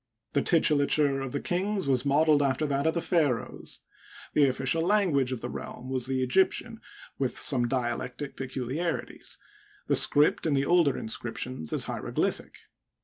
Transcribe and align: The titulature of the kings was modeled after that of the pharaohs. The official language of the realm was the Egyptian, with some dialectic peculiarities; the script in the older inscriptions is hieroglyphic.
The 0.33 0.41
titulature 0.41 1.23
of 1.23 1.31
the 1.31 1.39
kings 1.39 1.87
was 1.87 2.07
modeled 2.07 2.41
after 2.41 2.65
that 2.65 2.87
of 2.87 2.95
the 2.95 3.01
pharaohs. 3.01 3.81
The 4.33 4.47
official 4.47 4.81
language 4.81 5.31
of 5.31 5.41
the 5.41 5.47
realm 5.49 5.91
was 5.91 6.07
the 6.07 6.23
Egyptian, 6.23 6.81
with 7.19 7.37
some 7.37 7.67
dialectic 7.67 8.35
peculiarities; 8.35 9.37
the 9.85 9.95
script 9.95 10.47
in 10.47 10.55
the 10.55 10.65
older 10.65 10.97
inscriptions 10.97 11.71
is 11.71 11.83
hieroglyphic. 11.83 12.57